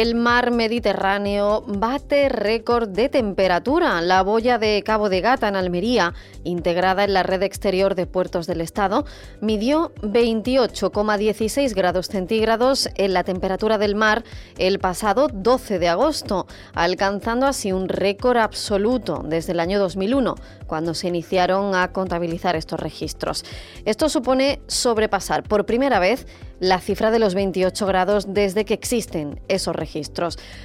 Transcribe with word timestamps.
El 0.00 0.14
mar 0.14 0.50
Mediterráneo 0.50 1.62
bate 1.66 2.30
récord 2.30 2.88
de 2.88 3.10
temperatura. 3.10 4.00
La 4.00 4.22
boya 4.22 4.56
de 4.56 4.82
Cabo 4.82 5.10
de 5.10 5.20
Gata 5.20 5.46
en 5.46 5.56
Almería, 5.56 6.14
integrada 6.42 7.04
en 7.04 7.12
la 7.12 7.22
red 7.22 7.42
exterior 7.42 7.94
de 7.94 8.06
puertos 8.06 8.46
del 8.46 8.62
Estado, 8.62 9.04
midió 9.42 9.92
28,16 9.96 11.74
grados 11.74 12.06
centígrados 12.06 12.88
en 12.94 13.12
la 13.12 13.24
temperatura 13.24 13.76
del 13.76 13.94
mar 13.94 14.24
el 14.56 14.78
pasado 14.78 15.28
12 15.30 15.78
de 15.78 15.90
agosto, 15.90 16.46
alcanzando 16.72 17.44
así 17.44 17.70
un 17.70 17.90
récord 17.90 18.38
absoluto 18.38 19.22
desde 19.22 19.52
el 19.52 19.60
año 19.60 19.78
2001, 19.78 20.34
cuando 20.66 20.94
se 20.94 21.08
iniciaron 21.08 21.74
a 21.74 21.92
contabilizar 21.92 22.56
estos 22.56 22.80
registros. 22.80 23.44
Esto 23.84 24.08
supone 24.08 24.62
sobrepasar 24.66 25.42
por 25.42 25.66
primera 25.66 25.98
vez 25.98 26.26
la 26.58 26.78
cifra 26.78 27.10
de 27.10 27.18
los 27.18 27.34
28 27.34 27.86
grados 27.86 28.32
desde 28.32 28.64
que 28.64 28.74
existen 28.74 29.40
esos 29.48 29.74
registros. 29.74 29.89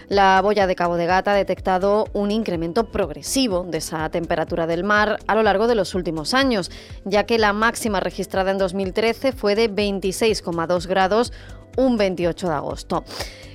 La 0.08 0.42
boya 0.42 0.68
de 0.68 0.76
Cabo 0.76 0.98
de 0.98 1.06
Gata 1.06 1.32
ha 1.32 1.36
detectado 1.36 2.06
un 2.14 2.32
incremento 2.32 2.92
progresivo 2.92 3.64
de 3.64 3.80
esa 3.80 4.10
temperatura 4.10 4.68
del 4.68 4.84
mar 4.84 5.18
a 5.28 5.36
lo 5.36 5.44
largo 5.44 5.68
de 5.68 5.76
los 5.76 5.96
últimos 5.96 6.34
años, 6.34 6.72
ya 7.06 7.26
que 7.26 7.40
la 7.40 7.54
máxima 7.54 8.00
registrada 8.00 8.52
en 8.52 8.58
2013 8.58 9.32
fue 9.32 9.56
de 9.56 9.70
26,2 9.70 10.88
grados 10.88 11.34
un 11.78 11.98
28 11.98 12.48
de 12.48 12.54
agosto. 12.54 13.04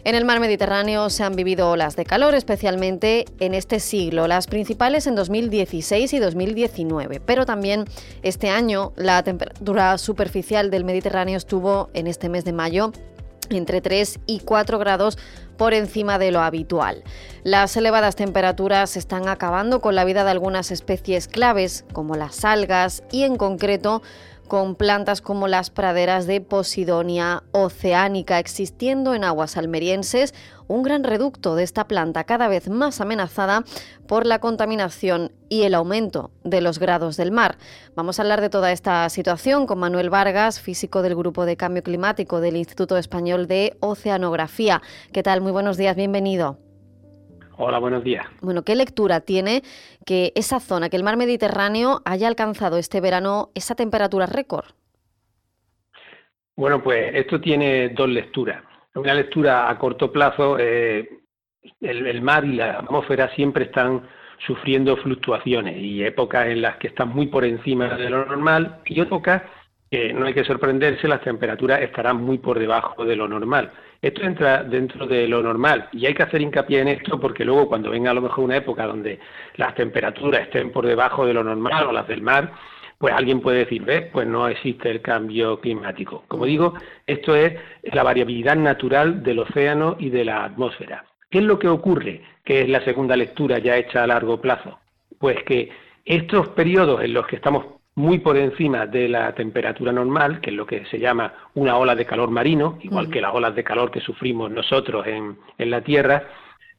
En 0.02 0.14
el 0.14 0.24
mar 0.24 0.40
Mediterráneo 0.40 1.10
se 1.10 1.24
han 1.24 1.36
vivido 1.36 1.70
olas 1.70 1.94
de 1.94 2.06
calor, 2.06 2.34
especialmente 2.34 3.26
en 3.38 3.52
este 3.52 3.80
siglo, 3.80 4.26
las 4.26 4.46
principales 4.46 5.06
en 5.06 5.14
2016 5.14 6.14
y 6.14 6.18
2019, 6.18 7.20
pero 7.20 7.44
también 7.44 7.84
este 8.22 8.48
año 8.48 8.92
la 8.96 9.22
temperatura 9.22 9.98
superficial 9.98 10.70
del 10.70 10.84
Mediterráneo 10.84 11.36
estuvo 11.36 11.90
en 11.92 12.06
este 12.06 12.30
mes 12.30 12.44
de 12.44 12.52
mayo 12.54 12.92
entre 13.50 13.80
3 13.80 14.20
y 14.26 14.40
4 14.40 14.78
grados 14.78 15.18
por 15.56 15.74
encima 15.74 16.18
de 16.18 16.30
lo 16.30 16.40
habitual. 16.40 17.04
Las 17.42 17.76
elevadas 17.76 18.16
temperaturas 18.16 18.96
están 18.96 19.28
acabando 19.28 19.80
con 19.80 19.94
la 19.94 20.04
vida 20.04 20.24
de 20.24 20.30
algunas 20.30 20.70
especies 20.70 21.28
claves, 21.28 21.84
como 21.92 22.16
las 22.16 22.44
algas 22.44 23.02
y 23.12 23.24
en 23.24 23.36
concreto 23.36 24.02
con 24.50 24.74
plantas 24.74 25.20
como 25.20 25.46
las 25.46 25.70
praderas 25.70 26.26
de 26.26 26.40
Posidonia 26.40 27.44
oceánica, 27.52 28.40
existiendo 28.40 29.14
en 29.14 29.22
aguas 29.22 29.56
almerienses 29.56 30.34
un 30.66 30.82
gran 30.82 31.04
reducto 31.04 31.54
de 31.54 31.62
esta 31.62 31.86
planta 31.86 32.24
cada 32.24 32.48
vez 32.48 32.68
más 32.68 33.00
amenazada 33.00 33.62
por 34.08 34.26
la 34.26 34.40
contaminación 34.40 35.30
y 35.48 35.62
el 35.62 35.74
aumento 35.76 36.32
de 36.42 36.62
los 36.62 36.80
grados 36.80 37.16
del 37.16 37.30
mar. 37.30 37.58
Vamos 37.94 38.18
a 38.18 38.22
hablar 38.22 38.40
de 38.40 38.50
toda 38.50 38.72
esta 38.72 39.08
situación 39.08 39.68
con 39.68 39.78
Manuel 39.78 40.10
Vargas, 40.10 40.58
físico 40.58 41.02
del 41.02 41.14
Grupo 41.14 41.46
de 41.46 41.56
Cambio 41.56 41.84
Climático 41.84 42.40
del 42.40 42.56
Instituto 42.56 42.98
Español 42.98 43.46
de 43.46 43.76
Oceanografía. 43.78 44.82
¿Qué 45.12 45.22
tal? 45.22 45.42
Muy 45.42 45.52
buenos 45.52 45.76
días, 45.76 45.94
bienvenido. 45.94 46.69
Hola, 47.62 47.78
buenos 47.78 48.02
días. 48.02 48.26
Bueno, 48.40 48.62
¿qué 48.62 48.74
lectura 48.74 49.20
tiene 49.20 49.60
que 50.06 50.32
esa 50.34 50.60
zona, 50.60 50.88
que 50.88 50.96
el 50.96 51.04
mar 51.04 51.18
Mediterráneo 51.18 52.00
haya 52.06 52.26
alcanzado 52.26 52.78
este 52.78 53.02
verano 53.02 53.50
esa 53.54 53.74
temperatura 53.74 54.24
récord? 54.24 54.64
Bueno, 56.56 56.82
pues 56.82 57.14
esto 57.14 57.38
tiene 57.38 57.90
dos 57.90 58.08
lecturas. 58.08 58.64
Una 58.94 59.12
lectura 59.12 59.68
a 59.68 59.78
corto 59.78 60.10
plazo, 60.10 60.56
eh, 60.58 61.06
el, 61.82 62.22
mar 62.22 62.46
y 62.46 62.54
la 62.54 62.78
atmósfera 62.78 63.28
siempre 63.34 63.66
están 63.66 64.08
sufriendo 64.46 64.96
fluctuaciones 64.96 65.76
y 65.76 66.02
épocas 66.02 66.46
en 66.46 66.62
las 66.62 66.78
que 66.78 66.88
están 66.88 67.10
muy 67.10 67.26
por 67.26 67.44
encima 67.44 67.94
de 67.94 68.08
lo 68.08 68.24
normal 68.24 68.80
y 68.86 69.02
épocas 69.02 69.42
no 69.90 70.26
hay 70.26 70.34
que 70.34 70.44
sorprenderse, 70.44 71.08
las 71.08 71.20
temperaturas 71.20 71.82
estarán 71.82 72.18
muy 72.18 72.38
por 72.38 72.58
debajo 72.58 73.04
de 73.04 73.16
lo 73.16 73.26
normal. 73.26 73.72
Esto 74.00 74.22
entra 74.22 74.62
dentro 74.62 75.06
de 75.06 75.26
lo 75.26 75.42
normal 75.42 75.88
y 75.92 76.06
hay 76.06 76.14
que 76.14 76.22
hacer 76.22 76.40
hincapié 76.40 76.80
en 76.80 76.88
esto 76.88 77.18
porque 77.18 77.44
luego 77.44 77.68
cuando 77.68 77.90
venga 77.90 78.12
a 78.12 78.14
lo 78.14 78.22
mejor 78.22 78.44
una 78.44 78.56
época 78.56 78.86
donde 78.86 79.18
las 79.56 79.74
temperaturas 79.74 80.42
estén 80.42 80.70
por 80.70 80.86
debajo 80.86 81.26
de 81.26 81.34
lo 81.34 81.42
normal 81.42 81.88
o 81.88 81.92
las 81.92 82.06
del 82.06 82.22
mar, 82.22 82.52
pues 82.98 83.12
alguien 83.14 83.40
puede 83.40 83.60
decir, 83.60 83.82
¿ves? 83.82 84.06
Pues 84.12 84.28
no 84.28 84.46
existe 84.46 84.90
el 84.90 85.00
cambio 85.00 85.58
climático. 85.60 86.24
Como 86.28 86.44
digo, 86.46 86.74
esto 87.06 87.34
es 87.34 87.54
la 87.82 88.04
variabilidad 88.04 88.56
natural 88.56 89.22
del 89.24 89.40
océano 89.40 89.96
y 89.98 90.10
de 90.10 90.24
la 90.24 90.44
atmósfera. 90.44 91.04
¿Qué 91.30 91.38
es 91.38 91.44
lo 91.44 91.58
que 91.58 91.68
ocurre? 91.68 92.22
Que 92.44 92.62
es 92.62 92.68
la 92.68 92.84
segunda 92.84 93.16
lectura 93.16 93.58
ya 93.58 93.76
hecha 93.76 94.04
a 94.04 94.06
largo 94.06 94.40
plazo. 94.40 94.78
Pues 95.18 95.42
que 95.44 95.70
estos 96.04 96.48
periodos 96.50 97.02
en 97.02 97.14
los 97.14 97.26
que 97.26 97.36
estamos 97.36 97.79
muy 98.00 98.18
por 98.18 98.36
encima 98.36 98.86
de 98.86 99.08
la 99.08 99.32
temperatura 99.34 99.92
normal, 99.92 100.40
que 100.40 100.50
es 100.50 100.56
lo 100.56 100.66
que 100.66 100.84
se 100.86 100.98
llama 100.98 101.32
una 101.54 101.76
ola 101.76 101.94
de 101.94 102.06
calor 102.06 102.30
marino, 102.30 102.78
igual 102.82 103.10
que 103.10 103.20
las 103.20 103.34
olas 103.34 103.54
de 103.54 103.62
calor 103.62 103.90
que 103.90 104.00
sufrimos 104.00 104.50
nosotros 104.50 105.06
en, 105.06 105.36
en 105.58 105.70
la 105.70 105.82
Tierra, 105.82 106.24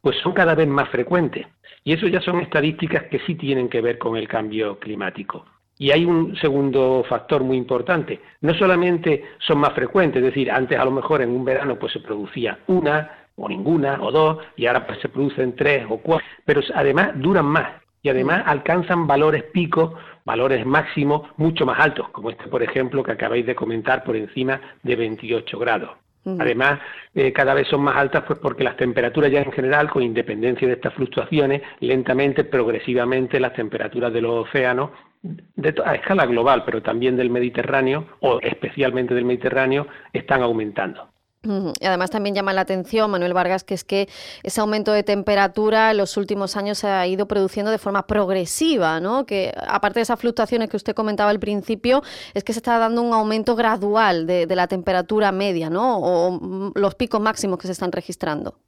pues 0.02 0.18
son 0.18 0.34
cada 0.34 0.56
vez 0.56 0.68
más 0.68 0.90
frecuentes. 0.90 1.48
Y 1.84 1.94
eso 1.94 2.08
ya 2.08 2.22
son 2.22 2.42
estadísticas 2.42 3.04
que 3.04 3.20
sí 3.20 3.36
tienen 3.36 3.70
que 3.70 3.82
ver 3.82 3.98
con 3.98 4.18
el 4.18 4.28
cambio 4.28 4.80
climático. 4.80 5.46
Y 5.78 5.92
hay 5.92 6.06
un 6.06 6.36
segundo 6.36 7.04
factor 7.08 7.44
muy 7.44 7.58
importante. 7.58 8.20
No 8.42 8.53
solamente 8.53 9.24
son 9.40 9.59
más 9.59 9.74
frecuentes, 9.74 10.22
es 10.22 10.26
decir, 10.26 10.52
antes 10.52 10.78
a 10.78 10.86
lo 10.86 10.92
mejor 10.92 11.22
en 11.22 11.30
un 11.30 11.44
verano 11.44 11.78
pues 11.80 11.94
se 11.94 12.00
producía 12.00 12.59
una 12.68 13.30
o 13.36 13.48
ninguna 13.50 14.00
o 14.02 14.12
dos 14.12 14.38
y 14.56 14.68
ahora 14.68 14.86
pues 14.86 15.00
se 15.00 15.09
producen 15.09 15.56
tres 15.56 15.86
o 15.90 15.98
cuatro, 15.98 16.26
pero 16.46 16.62
además 16.76 17.12
duran 17.16 17.46
más 17.46 17.81
y 18.01 18.09
además 18.09 18.44
alcanzan 18.45 19.07
valores 19.07 19.44
picos, 19.44 19.94
valores 20.25 20.66
máximos 20.66 21.29
mucho 21.38 21.66
más 21.66 21.79
altos, 21.79 22.09
como 22.09 22.29
este, 22.29 22.47
por 22.47 22.63
ejemplo, 22.63 23.03
que 23.03 23.12
acabáis 23.12 23.45
de 23.45 23.56
comentar, 23.56 24.03
por 24.03 24.16
encima 24.16 24.59
de 24.84 24.95
28 24.95 25.59
grados. 25.59 25.91
Además, 26.23 26.79
eh, 27.16 27.34
cada 27.34 27.56
vez 27.56 27.67
son 27.67 27.81
más 27.81 27.97
altas 27.97 28.23
pues 28.28 28.38
porque 28.38 28.63
las 28.63 28.78
temperaturas 28.78 29.31
ya 29.31 29.41
en 29.41 29.51
general, 29.51 29.90
con 29.90 30.03
independencia 30.03 30.67
de 30.67 30.75
estas 30.75 30.94
fluctuaciones, 30.94 31.63
lentamente, 31.79 32.44
progresivamente, 32.44 33.40
las 33.40 33.53
temperaturas 33.53 34.13
de 34.13 34.22
los 34.22 34.47
océanos, 34.47 34.91
de, 35.23 35.73
a 35.84 35.95
escala 35.95 36.28
global, 36.28 36.63
pero 36.63 36.84
también 36.84 37.17
del 37.17 37.31
Mediterráneo, 37.31 38.06
o 38.19 38.40
especialmente 38.40 39.16
del 39.16 39.25
Mediterráneo, 39.25 39.88
están 40.13 40.44
aumentando. 40.44 41.10
Y 41.44 41.85
además 41.85 42.12
también 42.12 42.35
llama 42.35 42.53
la 42.53 42.62
atención, 42.62 43.09
Manuel 43.09 43.34
Vargas, 43.34 43.63
que 43.63 43.74
es 43.74 43.84
que 43.84 44.07
ese 44.44 44.62
aumento 44.62 44.91
de 44.91 45.02
temperatura 45.02 45.90
en 45.90 45.97
los 45.97 46.16
últimos 46.16 46.56
años 46.56 46.78
se 46.78 46.88
ha 46.88 47.07
ido 47.07 47.28
produciendo 47.28 47.72
de 47.72 47.79
forma 47.79 48.06
progresiva, 48.06 49.00
¿no? 49.00 49.25
Que 49.25 49.52
aparte 49.68 50.00
de 50.00 50.03
esas 50.03 50.19
fluctuaciones 50.19 50.69
que 50.69 50.78
usted 50.78 50.94
comentaba 50.94 51.31
al 51.31 51.40
principio, 51.40 52.03
es 52.35 52.44
que 52.44 52.53
se 52.53 52.59
está 52.59 52.78
dando 52.78 53.02
un 53.02 53.13
aumento 53.13 53.56
gradual 53.56 54.28
de, 54.28 54.46
de 54.46 54.56
la 54.56 54.68
temperatura 54.68 55.31
media, 55.31 55.72
¿no? 55.72 55.97
O 56.00 56.72
los 56.75 56.94
picos 56.94 57.19
máximos 57.19 57.58
que 57.58 57.66
se 57.66 57.73
están 57.73 57.91
registrando. 57.91 58.59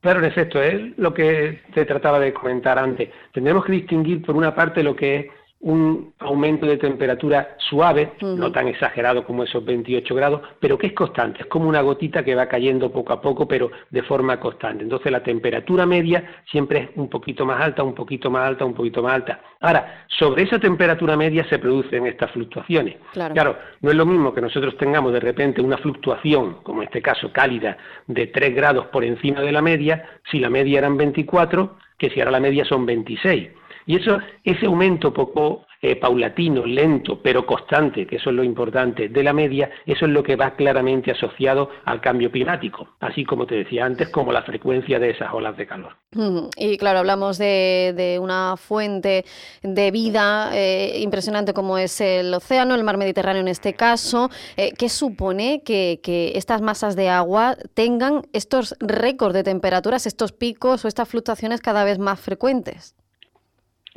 Claro, 0.00 0.18
en 0.18 0.26
efecto, 0.26 0.62
es 0.62 0.96
lo 0.98 1.14
que 1.14 1.62
te 1.74 1.86
trataba 1.86 2.20
de 2.20 2.34
comentar 2.34 2.78
antes. 2.78 3.10
Tendremos 3.32 3.64
que 3.64 3.72
distinguir, 3.72 4.24
por 4.24 4.36
una 4.36 4.54
parte, 4.54 4.82
lo 4.82 4.94
que 4.94 5.16
es 5.16 5.26
un 5.66 6.12
aumento 6.20 6.64
de 6.64 6.76
temperatura 6.76 7.56
suave, 7.58 8.12
no 8.20 8.52
tan 8.52 8.68
exagerado 8.68 9.24
como 9.24 9.42
esos 9.42 9.64
28 9.64 10.14
grados, 10.14 10.40
pero 10.60 10.78
que 10.78 10.86
es 10.86 10.92
constante, 10.92 11.40
es 11.40 11.46
como 11.46 11.68
una 11.68 11.80
gotita 11.80 12.24
que 12.24 12.36
va 12.36 12.46
cayendo 12.46 12.92
poco 12.92 13.12
a 13.12 13.20
poco, 13.20 13.48
pero 13.48 13.72
de 13.90 14.02
forma 14.04 14.38
constante. 14.38 14.84
Entonces 14.84 15.10
la 15.10 15.24
temperatura 15.24 15.84
media 15.84 16.22
siempre 16.52 16.78
es 16.78 16.90
un 16.94 17.08
poquito 17.08 17.44
más 17.44 17.60
alta, 17.60 17.82
un 17.82 17.96
poquito 17.96 18.30
más 18.30 18.46
alta, 18.46 18.64
un 18.64 18.74
poquito 18.74 19.02
más 19.02 19.14
alta. 19.14 19.40
Ahora, 19.58 20.04
sobre 20.06 20.44
esa 20.44 20.60
temperatura 20.60 21.16
media 21.16 21.44
se 21.48 21.58
producen 21.58 22.06
estas 22.06 22.30
fluctuaciones. 22.30 22.98
Claro, 23.12 23.34
claro 23.34 23.56
no 23.80 23.90
es 23.90 23.96
lo 23.96 24.06
mismo 24.06 24.32
que 24.32 24.40
nosotros 24.40 24.76
tengamos 24.76 25.12
de 25.12 25.20
repente 25.20 25.60
una 25.60 25.78
fluctuación, 25.78 26.58
como 26.62 26.82
en 26.82 26.86
este 26.86 27.02
caso 27.02 27.32
cálida, 27.32 27.76
de 28.06 28.28
3 28.28 28.54
grados 28.54 28.86
por 28.86 29.02
encima 29.02 29.40
de 29.40 29.50
la 29.50 29.62
media, 29.62 30.10
si 30.30 30.38
la 30.38 30.48
media 30.48 30.78
eran 30.78 30.96
24, 30.96 31.76
que 31.98 32.08
si 32.10 32.20
ahora 32.20 32.30
la 32.30 32.40
media 32.40 32.64
son 32.64 32.86
26 32.86 33.48
Y 33.86 33.96
eso, 33.96 34.18
ese 34.42 34.66
aumento 34.66 35.12
poco 35.12 35.66
eh, 35.82 35.94
paulatino, 35.94 36.66
lento, 36.66 37.20
pero 37.22 37.46
constante, 37.46 38.06
que 38.06 38.16
eso 38.16 38.30
es 38.30 38.36
lo 38.36 38.42
importante, 38.42 39.08
de 39.08 39.22
la 39.22 39.32
media, 39.32 39.70
eso 39.84 40.06
es 40.06 40.10
lo 40.10 40.22
que 40.22 40.34
va 40.34 40.56
claramente 40.56 41.12
asociado 41.12 41.70
al 41.84 42.00
cambio 42.00 42.32
climático, 42.32 42.88
así 42.98 43.24
como 43.24 43.46
te 43.46 43.56
decía 43.56 43.84
antes, 43.84 44.08
como 44.08 44.32
la 44.32 44.42
frecuencia 44.42 44.98
de 44.98 45.10
esas 45.10 45.32
olas 45.32 45.56
de 45.56 45.66
calor. 45.66 45.94
Mm, 46.12 46.48
y 46.56 46.76
claro, 46.78 46.98
hablamos 46.98 47.38
de, 47.38 48.18
una 48.20 48.56
fuente 48.56 49.24
de 49.62 49.90
vida 49.90 50.50
eh, 50.54 50.98
impresionante 51.00 51.52
como 51.52 51.78
es 51.78 52.00
el 52.00 52.34
océano, 52.34 52.74
el 52.74 52.82
mar 52.82 52.96
Mediterráneo 52.96 53.42
en 53.42 53.48
este 53.48 53.74
caso. 53.74 54.30
Eh, 54.56 54.72
¿Qué 54.76 54.88
supone 54.88 55.62
que, 55.62 56.00
que 56.02 56.32
estas 56.36 56.62
masas 56.62 56.96
de 56.96 57.10
agua 57.10 57.56
tengan 57.74 58.22
estos 58.32 58.74
récords 58.80 59.34
de 59.34 59.44
temperaturas, 59.44 60.06
estos 60.06 60.32
picos 60.32 60.84
o 60.84 60.88
estas 60.88 61.08
fluctuaciones 61.08 61.60
cada 61.60 61.84
vez 61.84 61.98
más 61.98 62.18
frecuentes? 62.18 62.96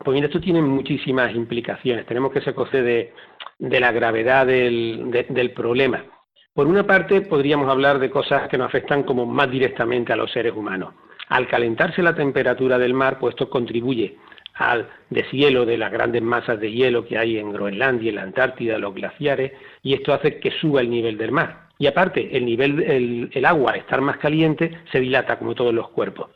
Pues 0.04 0.16
mira, 0.16 0.28
esto 0.28 0.40
tiene 0.40 0.62
muchísimas 0.62 1.34
implicaciones. 1.36 2.06
Tenemos 2.06 2.31
que 2.31 2.42
se 2.42 2.54
coce 2.54 2.81
de, 2.81 3.13
la 3.60 3.92
gravedad 3.92 4.46
del, 4.46 5.51
problema. 5.56 6.04
Por 6.54 6.68
una 6.68 6.86
parte, 6.86 7.22
podríamos 7.22 7.69
hablar 7.69 8.00
de 8.00 8.10
cosas 8.10 8.48
que 8.48 8.57
nos 8.57 8.68
afectan 8.68 9.04
como 9.04 9.25
más 9.25 9.51
directamente 9.51 10.13
a 10.13 10.16
los 10.16 10.31
seres 10.31 10.54
humanos. 10.54 10.94
Al 11.28 11.48
calentarse 11.48 12.01
la 12.01 12.16
temperatura 12.16 12.78
del 12.78 12.94
mar, 12.94 13.19
pues 13.19 13.34
esto 13.34 13.50
contribuye 13.50 14.18
al 14.56 14.90
deshielo 15.10 15.66
de 15.66 15.78
las 15.78 15.92
grandes 15.92 16.22
masas 16.22 16.60
de 16.60 16.72
hielo 16.72 17.06
que 17.06 17.18
hay 17.18 17.38
en 17.38 17.54
Groenlandia, 17.54 18.10
en 18.10 18.16
la 18.16 18.24
Antártida, 18.24 18.78
los 18.78 18.94
glaciares, 18.94 19.54
y 19.84 19.94
esto 19.94 20.13
hace 20.13 20.40
que 20.40 20.51
suba 20.51 20.81
el 20.81 20.90
nivel 20.90 21.18
del 21.18 21.31
mar. 21.31 21.69
Y 21.78 21.88
aparte, 21.88 22.36
el 22.36 22.46
nivel, 22.46 22.81
el, 22.84 23.30
el 23.31 23.46
agua, 23.46 23.74
estar 23.74 24.01
más 24.01 24.18
caliente, 24.18 24.81
se 24.92 25.00
dilata 25.00 25.40
como 25.40 25.56
todos 25.56 25.74
los 25.74 25.90
cuerpos 25.90 26.30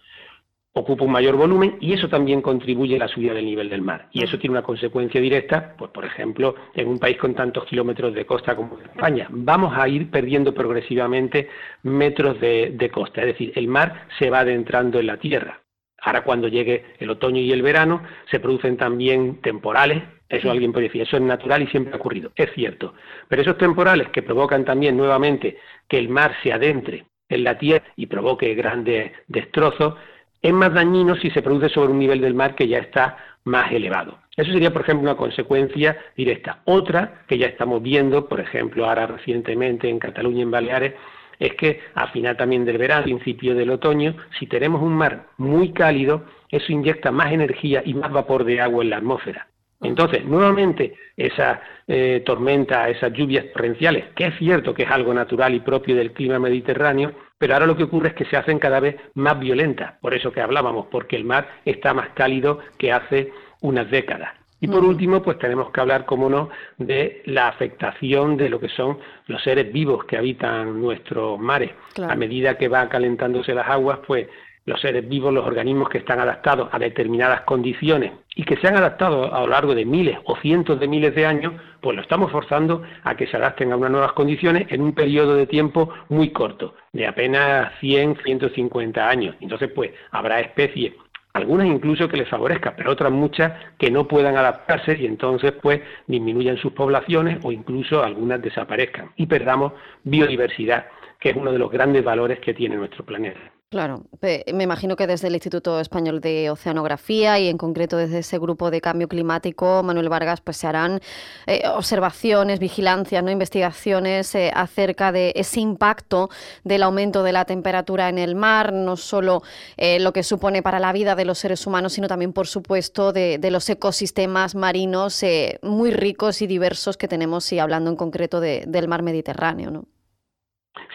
ocupa 0.74 1.06
un 1.06 1.12
mayor 1.12 1.36
volumen 1.36 1.78
y 1.80 1.94
eso 1.94 2.10
también 2.10 2.42
contribuye 2.42 2.96
a 2.96 3.00
la 3.00 3.08
subida 3.08 3.34
del 3.34 3.46
nivel 3.46 3.70
del 3.70 3.81
mar. 3.81 4.08
Y 4.12 4.24
eso 4.24 4.40
tiene 4.40 4.54
una 4.54 4.64
consecuencia 4.64 5.22
directa, 5.22 5.75
pues 5.78 5.92
por 5.92 6.04
ejemplo, 6.04 6.56
en 6.74 6.88
un 6.88 7.00
país 7.00 7.18
con 7.18 7.36
tantos 7.36 7.66
kilómetros 7.66 8.14
de 8.14 8.25
costa 8.25 8.56
como 8.56 8.80
España, 8.80 9.28
vamos 9.30 9.74
a 9.78 9.88
ir 9.88 10.10
perdiendo 10.10 10.54
progresivamente 10.54 11.50
metros 11.84 12.40
de, 12.40 12.90
costa, 12.92 13.22
es 13.22 13.28
decir, 13.28 13.54
el 13.56 13.68
mar 13.68 14.08
se 14.20 14.30
va 14.30 14.40
adentrando 14.40 15.00
en 15.00 15.08
la 15.08 15.18
tierra. 15.18 15.62
Ahora 16.02 16.24
cuando 16.24 16.48
llegue 16.48 16.84
el 17.00 17.10
otoño 17.10 17.40
y 17.40 17.52
el 17.52 17.62
verano 17.62 18.04
se 18.30 18.40
producen 18.40 18.75
también 18.75 19.42
temporales, 19.42 20.04
eso 20.28 20.52
alguien 20.52 20.74
puede 20.74 20.88
decir, 20.88 21.04
eso 21.04 21.18
es 21.18 21.24
natural 21.24 21.62
y 21.62 21.68
siempre 21.68 21.94
ha 21.94 21.98
ocurrido, 21.98 22.31
es 22.36 22.52
cierto, 22.54 22.96
pero 23.30 23.42
esos 23.42 23.58
temporales 23.58 24.10
que 24.10 24.24
provocan 24.24 24.66
también 24.66 24.98
nuevamente 24.98 25.58
que 25.88 26.00
el 26.00 26.10
mar 26.10 26.36
se 26.42 26.52
adentre 26.52 27.06
en 27.30 27.44
la 27.44 27.58
tierra 27.58 27.86
y 27.96 28.08
provoque 28.08 28.54
grandes 28.54 29.12
destrozos, 29.28 29.96
es 30.44 30.54
más 30.54 30.74
dañino 30.74 31.16
si 31.16 31.31
se 31.31 31.42
produce 31.42 31.69
sobre 31.69 31.92
un 31.94 32.00
nivel 32.00 32.22
del 32.22 32.36
mar 32.36 32.54
que 32.54 32.68
ya 32.68 32.78
está 32.78 33.18
más 33.45 33.72
elevado. 33.72 34.19
Eso 34.36 34.51
sería, 34.51 34.74
por 34.74 34.81
ejemplo, 34.81 35.04
una 35.10 35.18
consecuencia 35.18 35.98
directa. 36.16 36.60
Otra 36.66 37.24
que 37.28 37.38
ya 37.38 37.48
estamos 37.48 37.81
viendo, 37.81 38.28
por 38.28 38.42
ejemplo, 38.42 38.86
ahora 38.86 39.07
recientemente 39.07 39.90
en 39.90 40.00
Cataluña 40.00 40.40
y 40.40 40.42
en 40.42 40.51
Baleares, 40.51 40.94
es 41.40 41.54
que 41.56 41.80
a 41.95 42.07
final 42.07 42.38
también 42.38 42.66
del 42.66 42.78
verano, 42.78 43.04
principio 43.04 43.56
del 43.56 43.72
otoño, 43.72 44.16
si 44.38 44.48
tenemos 44.48 44.81
un 44.81 44.94
mar 44.94 45.28
muy 45.38 45.72
cálido, 45.72 46.25
eso 46.50 46.72
inyecta 46.72 47.12
más 47.12 47.31
energía 47.31 47.81
y 47.86 47.94
más 47.94 48.12
vapor 48.12 48.44
de 48.44 48.62
agua 48.62 48.84
en 48.84 48.89
la 48.89 48.98
atmósfera. 48.98 49.48
Entonces, 49.81 50.25
nuevamente, 50.25 50.96
esa 51.18 51.62
eh, 51.88 52.22
tormenta, 52.25 52.89
esas 52.89 53.12
lluvias 53.12 53.46
torrenciales, 53.54 54.06
que 54.16 54.28
es 54.28 54.38
cierto 54.38 54.74
que 54.74 54.84
es 54.84 54.92
algo 54.92 55.13
natural 55.13 55.54
y 55.54 55.60
propio 55.60 55.96
del 55.96 56.13
clima 56.13 56.39
mediterráneo, 56.39 57.13
pero 57.44 57.56
ahora 57.56 57.66
lo 57.66 57.75
que 57.75 57.84
ocurre 57.84 58.07
es 58.07 58.13
que 58.13 58.24
se 58.24 58.38
hacen 58.38 58.57
cada 58.57 58.80
vez 58.80 58.95
más 59.16 59.38
violentas, 59.38 59.95
por 60.00 60.13
eso 60.13 60.31
que 60.31 60.40
hablábamos, 60.40 60.86
porque 60.90 61.18
el 61.18 61.25
mar 61.25 61.45
está 61.66 61.94
más 61.94 62.07
cálido 62.13 62.60
que 62.78 62.94
hace 62.94 63.34
unas 63.60 63.92
décadas. 63.92 64.31
Y 64.62 64.69
por 64.69 64.86
último, 64.86 65.22
pues 65.22 65.38
tenemos 65.40 65.69
que 65.72 65.81
hablar, 65.81 66.06
como 66.06 66.30
no, 66.30 66.48
de 66.78 67.22
la 67.25 67.50
afectación 67.50 68.38
de 68.38 68.48
lo 68.48 68.62
que 68.62 68.69
son 68.69 68.98
los 69.28 69.44
seres 69.44 69.74
vivos 69.74 70.06
que 70.06 70.16
habitan 70.16 70.80
nuestros 70.80 71.38
mares. 71.38 71.72
A 72.07 72.16
medida 72.16 72.57
que 72.57 72.69
van 72.69 72.88
calentándose 72.88 73.54
las 73.54 73.68
aguas, 73.68 74.00
pues 74.07 74.30
los 74.65 74.80
seres 74.80 75.07
vivos, 75.07 75.33
los 75.33 75.45
organismos 75.45 75.89
que 75.89 75.98
están 75.98 76.19
adaptados 76.19 76.69
a 76.71 76.80
determinadas 76.80 77.42
condiciones 77.42 78.13
y 78.36 78.44
que 78.44 78.57
se 78.57 78.68
han 78.68 78.77
adaptado 78.77 79.33
a 79.33 79.42
lo 79.42 79.48
largo 79.48 79.75
de 79.75 79.86
miles 79.86 80.18
o 80.25 80.36
cientos 80.38 80.80
de 80.80 80.88
miles 80.88 81.13
de 81.15 81.25
años, 81.25 81.54
pues 81.81 81.95
lo 81.95 82.01
estamos 82.01 82.31
forzando 82.31 82.83
a 83.04 83.15
que 83.15 83.27
se 83.27 83.38
adapten 83.38 83.71
a 83.71 83.77
unas 83.77 83.92
nuevas 83.92 84.13
condiciones 84.13 84.68
en 84.69 84.81
un 84.81 84.94
periodo 84.94 85.36
de 85.36 85.48
tiempo 85.48 85.89
muy 86.10 86.31
corto, 86.31 86.75
de 86.94 87.07
apenas 87.07 87.74
100, 87.80 88.18
150 88.24 89.10
años. 89.10 89.36
Entonces, 89.42 89.69
pues 89.74 89.92
habrá 90.12 90.39
especies 90.39 90.94
algunas 91.33 91.65
incluso 91.65 92.07
que 92.07 92.18
les 92.18 92.30
favorezca, 92.30 92.75
pero 92.75 92.92
otras 92.92 93.12
muchas 93.12 93.54
que 93.80 93.89
no 93.89 94.07
puedan 94.07 94.38
adaptarse 94.38 94.95
y 95.00 95.07
entonces 95.07 95.51
pues 95.54 95.81
disminuyan 96.06 96.57
sus 96.57 96.74
poblaciones 96.74 97.39
o 97.44 97.51
incluso 97.51 98.04
algunas 98.04 98.42
desaparezcan 98.42 99.12
y 99.15 99.25
perdamos 99.25 99.74
biodiversidad, 100.04 100.88
que 101.19 101.31
es 101.31 101.36
uno 101.36 101.51
de 101.51 101.57
los 101.57 101.71
grandes 101.71 102.04
valores 102.04 102.39
que 102.39 102.54
tiene 102.54 102.75
nuestro 102.75 103.04
planeta. 103.04 103.39
Claro, 103.74 104.04
me 104.22 104.64
imagino 104.64 104.96
que 104.96 105.08
desde 105.08 105.30
el 105.30 105.34
Instituto 105.34 105.80
Español 105.80 106.22
de 106.22 106.52
Oceanografía 106.52 107.40
y 107.40 107.48
en 107.48 107.58
concreto 107.58 107.98
desde 107.98 108.20
ese 108.20 108.38
grupo 108.38 108.70
de 108.70 108.81
cambio 108.81 109.08
climático, 109.08 109.81
Manuel 109.81 110.10
Vargas, 110.10 110.42
pues 110.42 110.58
se 110.58 110.68
harán 110.68 111.02
eh, 111.48 111.64
observaciones, 111.68 112.60
vigilancias, 112.60 113.24
no 113.24 113.31
investigaciones 113.31 114.36
eh, 114.36 114.52
acerca 114.54 115.12
de 115.12 115.34
ese 115.36 115.60
impacto 115.60 116.30
del 116.64 116.84
aumento 116.84 117.24
de 117.24 117.31
la 117.31 117.46
temperatura 117.46 118.10
en 118.10 118.20
el 118.20 118.36
mar, 118.36 118.74
no 118.74 118.96
solo 118.96 119.42
eh, 119.75 120.00
lo 120.00 120.14
que 120.14 120.22
supone 120.22 120.62
para 120.62 120.80
la 120.80 120.94
vida 120.94 121.16
de 121.16 121.25
los 121.25 121.40
seres 121.40 121.66
humanos, 121.66 121.94
sino 121.94 122.08
también, 122.08 122.31
por 122.31 122.46
supuesto, 122.46 123.12
de, 123.12 123.40
los 123.50 123.68
ecosistemas 123.68 124.54
marinos 124.54 125.25
muy 125.64 125.90
ricos 125.90 126.44
y 126.44 126.46
diversos 126.46 126.96
que 126.96 127.08
tenemos, 127.08 127.52
y 127.52 127.58
hablando 127.58 127.90
en 127.90 127.96
concreto 127.96 128.40
del 128.40 128.88
mar 128.88 129.02
Mediterráneo, 129.02 129.72
¿no? 129.72 129.93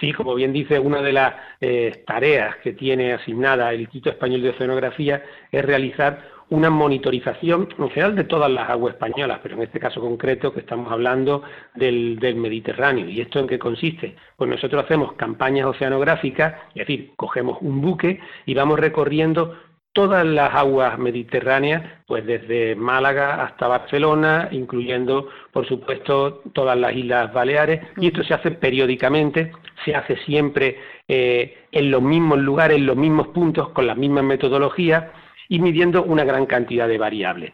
Sí, 0.01 0.13
como 0.13 0.35
bien 0.35 0.53
dice, 0.53 0.79
una 0.79 1.03
de 1.03 1.13
las 1.13 1.35
eh, 1.61 2.05
tareas 2.07 2.57
que 2.57 2.73
tiene 2.73 3.13
asignada 3.13 3.73
el 3.73 3.81
Instituto 3.81 4.11
Español 4.11 4.43
de 4.43 4.51
Oceanografía 4.51 5.23
es 5.51 5.65
realizar 5.65 6.39
una 6.51 6.71
monitorización 6.71 7.69
en 7.79 7.91
general 7.91 8.17
de 8.17 8.25
todas 8.25 8.51
las 8.51 8.71
aguas 8.71 8.95
españolas, 8.95 9.41
pero 9.43 9.57
en 9.57 9.63
este 9.63 9.79
caso 9.79 10.01
concreto 10.01 10.53
que 10.53 10.61
estamos 10.61 10.91
hablando 10.91 11.43
del, 11.75 12.19
del, 12.19 12.37
Mediterráneo. 12.37 13.09
¿Y 13.09 13.21
esto 13.21 13.39
en 13.39 13.47
qué 13.47 13.59
consiste? 13.59 14.17
Pues 14.37 14.49
nosotros 14.49 14.85
hacemos 14.85 15.13
campañas 15.15 15.67
oceanográficas, 15.67 16.55
es 16.71 16.87
decir, 16.87 17.13
cogemos 17.17 17.59
un 17.61 17.83
buque 17.83 18.21
y 18.47 18.55
vamos 18.55 18.79
recorriendo 18.79 19.57
todas 19.99 20.25
las 20.25 20.55
aguas 20.55 20.97
mediterráneas, 20.97 21.83
pues 22.07 22.25
desde 22.25 22.77
Málaga 22.77 23.43
hasta 23.43 23.67
Barcelona, 23.67 24.49
incluyendo, 24.53 25.29
por 25.53 25.67
supuesto, 25.67 26.41
todas 26.53 26.79
las 26.79 26.95
Islas 26.95 27.33
Baleares, 27.33 27.81
y 27.97 28.07
esto 28.07 28.23
se 28.23 28.33
hace 28.33 28.53
periódicamente, 28.53 29.51
se 29.85 29.97
hace 29.97 30.17
siempre 30.19 30.79
eh, 31.09 31.67
en 31.73 31.91
los 31.91 32.01
mismos 32.01 32.39
lugares, 32.39 32.77
en 32.77 32.87
los 32.87 32.97
mismos 32.97 33.27
puntos, 33.35 33.71
con 33.71 33.89
las 33.89 33.97
mismas 33.97 34.23
metodologías 34.23 35.07
y 35.49 35.59
midiendo 35.59 36.05
una 36.05 36.23
gran 36.23 36.47
cantidad 36.47 36.87
de 36.87 36.99
variables 36.99 37.53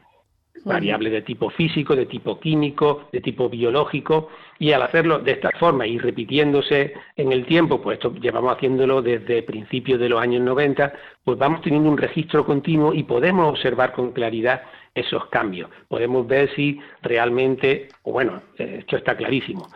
variables 0.65 1.13
de 1.13 1.23
tipo 1.23 1.51
físico, 1.51 1.97
de 1.97 2.07
tipo 2.07 2.39
químico, 2.39 3.09
de 3.13 3.21
tipo 3.21 3.49
biológico, 3.49 4.29
y 4.59 4.73
al 4.73 4.83
hacerlo 4.83 5.19
de 5.19 5.33
esta 5.33 5.51
forma 5.59 5.87
y 5.87 5.99
repitiéndose 5.99 6.95
en 7.17 7.33
el 7.33 7.45
tiempo, 7.45 7.81
pues 7.83 7.99
esto 7.99 8.15
llevamos 8.15 8.57
haciéndolo 8.57 9.03
desde 9.03 9.43
principios 9.43 10.01
de 10.01 10.09
los 10.09 10.21
años 10.21 10.43
90, 10.43 10.93
pues 11.25 11.39
vamos 11.39 11.61
teniendo 11.63 11.91
un 11.91 11.99
registro 11.99 12.47
continuo 12.47 12.95
y 12.95 13.03
podemos 13.03 13.49
observar 13.49 13.93
con 13.93 14.13
claridad 14.13 14.63
esos 14.95 15.27
cambios. 15.27 15.71
Podemos 15.89 16.27
ver 16.27 16.55
si 16.55 16.79
realmente, 17.03 17.89
bueno, 18.05 18.41
esto 18.57 18.97
está 18.97 19.17
clarísimo, 19.17 19.67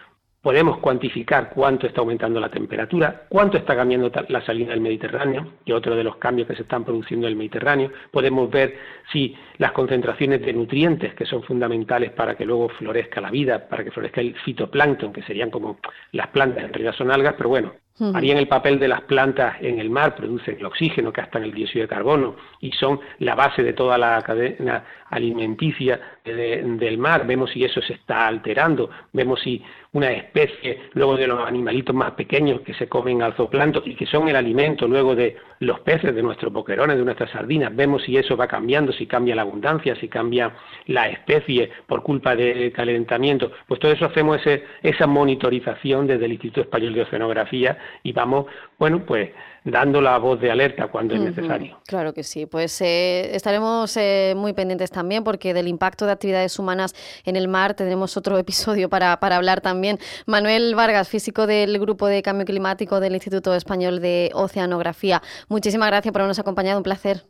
podemos 0.49 0.79
cuantificar 0.79 1.51
cuánto 1.51 1.87
está 1.87 2.01
aumentando 2.01 2.41
la 2.41 2.49
temperatura, 2.49 3.25
cuánto 3.29 3.59
está 3.59 3.77
cambiando 3.77 4.11
la 4.29 4.41
salida 4.41 4.71
del 4.71 4.81
Mediterráneo, 4.81 5.47
y 5.67 5.73
otro 5.73 5.95
de 5.95 6.03
los 6.03 6.17
cambios 6.17 6.49
que 6.49 6.55
se 6.55 6.63
están 6.63 6.87
produciendo 6.87 7.27
en 7.27 7.33
el 7.33 7.37
Mediterráneo. 7.37 7.93
Podemos 8.11 8.51
ver 8.51 8.79
si 9.13 9.37
las 9.59 9.73
concentraciones 9.73 10.41
de 10.41 10.55
nutrientes, 10.55 11.13
que 11.13 11.27
son 11.27 11.43
fundamentales 11.43 12.13
para 12.13 12.35
que 12.35 12.47
luego 12.47 12.71
florezca 12.71 13.21
la 13.21 13.31
vida, 13.31 13.69
para 13.69 13.85
que 13.85 13.91
florezca 13.91 14.23
el 14.23 14.37
fitoplancton, 14.37 15.13
que 15.13 15.21
serían 15.21 15.51
como 15.51 15.81
las 16.13 16.29
plantas, 16.29 16.65
en 16.65 16.73
realidad 16.73 16.95
son 16.95 17.11
algas, 17.11 17.35
pero 17.37 17.51
bueno, 17.51 17.75
harían 18.15 18.39
el 18.39 18.49
papel 18.49 18.79
de 18.79 18.89
las 18.89 19.03
plantas 19.03 19.57
en 19.61 19.79
el 19.79 19.91
mar, 19.91 20.15
producen 20.15 20.57
el 20.59 20.67
oxígeno, 20.67 21.13
que 21.13 21.21
hasta 21.21 21.39
en 21.39 21.45
el 21.45 21.53
dióxido 21.53 21.83
de 21.83 21.89
carbono, 21.89 22.37
y 22.61 22.73
son 22.73 23.01
la 23.19 23.35
base 23.35 23.63
de 23.63 23.73
toda 23.73 23.99
la 23.99 24.21
cadena 24.23 24.85
alimenticia 25.11 26.01
del 26.25 26.99
mar, 26.99 27.27
vemos 27.27 27.51
si 27.51 27.65
eso 27.65 27.81
se 27.81 27.95
está 27.95 28.27
alterando, 28.27 28.91
vemos 29.13 29.41
si 29.41 29.63
una 29.93 30.11
especie, 30.13 30.91
luego 30.93 31.17
de 31.17 31.27
los 31.27 31.47
animalitos 31.47 31.95
más 31.95 32.11
pequeños 32.13 32.61
que 32.61 32.75
se 32.75 32.89
comen 32.89 33.23
al 33.23 33.33
zooplancton 33.35 33.83
y 33.87 33.95
que 33.95 34.05
son 34.05 34.29
el 34.29 34.37
alimento 34.37 34.87
luego 34.87 35.15
de 35.15 35.37
los 35.61 35.81
peces, 35.81 36.15
de 36.15 36.23
nuestros 36.23 36.53
boquerones, 36.53 36.99
de 36.99 37.05
nuestras 37.05 37.31
sardinas, 37.31 37.75
vemos 37.75 38.03
si 38.03 38.17
eso 38.17 38.37
va 38.37 38.47
cambiando, 38.47 38.93
si 38.93 39.07
cambia 39.07 39.35
la 39.35 39.43
abundancia, 39.43 39.97
si 39.97 40.09
cambia 40.09 40.53
la 40.87 41.09
especie 41.09 41.71
por 41.87 42.03
culpa 42.03 42.37
del 42.37 42.71
calentamiento, 42.73 43.51
pues 43.67 43.81
todo 43.81 43.93
eso 43.93 44.05
hacemos 44.05 44.41
esa 44.83 45.07
monitorización 45.07 46.07
desde 46.07 46.27
el 46.27 46.33
Instituto 46.33 46.61
Español 46.61 46.93
de 46.93 47.03
Oceanografía 47.03 47.79
y 48.03 48.13
vamos, 48.13 48.47
bueno, 48.79 49.05
pues 49.05 49.31
dando 49.65 50.01
la 50.01 50.19
voz 50.19 50.41
de 50.41 50.51
alerta 50.51 50.89
cuando 50.89 51.15
es 51.15 51.21
necesario. 51.21 51.79
Claro 51.87 52.13
que 52.15 52.23
sí, 52.23 52.47
pues 52.47 52.81
eh, 52.81 53.35
estaremos 53.35 53.97
eh, 53.97 54.35
muy 54.37 54.53
pendientes 54.53 54.91
también 54.91 55.25
porque 55.25 55.55
del 55.55 55.69
impacto 55.69 56.07
de 56.07 56.13
actividades 56.13 56.59
humanas 56.59 56.95
en 57.25 57.37
el 57.37 57.49
mar 57.49 57.75
tendremos 57.75 58.17
otro 58.17 58.39
episodio 58.39 58.89
para, 58.89 59.21
para 59.21 59.37
hablar 59.37 59.61
también. 59.61 59.99
Manuel 60.27 60.75
Vargas, 60.75 61.09
físico 61.09 61.47
del 61.47 61.79
Grupo 61.79 62.07
de 62.07 62.23
Cambio 62.23 62.47
Climático 62.47 63.01
del 63.01 63.15
Instituto 63.15 63.55
Español 63.55 64.01
de 64.01 64.31
Oceanografía. 64.35 65.23
Muchísimas 65.49 65.89
gracias 65.89 66.13
por 66.13 66.23
habernos 66.23 66.39
acompañado, 66.39 66.79
un 66.79 66.85
placer. 66.85 67.23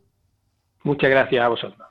Muchas 0.83 1.09
gracias 1.09 1.43
a 1.43 1.47
vosotros. 1.49 1.87